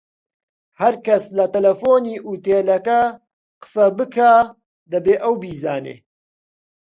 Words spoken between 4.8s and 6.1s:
دەبێ ئەو بیزانێ